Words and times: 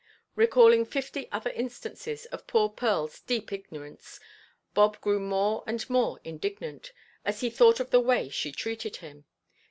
Recalling 0.35 0.83
fifty 0.83 1.29
other 1.31 1.51
instances 1.51 2.25
of 2.31 2.47
poor 2.47 2.69
Pearlʼs 2.69 3.23
deep 3.27 3.51
ignorance, 3.53 4.19
Bob 4.73 4.99
grew 4.99 5.19
more 5.19 5.63
and 5.67 5.87
more 5.91 6.19
indignant, 6.23 6.91
as 7.23 7.41
he 7.41 7.51
thought 7.51 7.79
of 7.79 7.91
the 7.91 8.01
way 8.01 8.27
she 8.27 8.51
treated 8.51 8.95
him. 8.95 9.25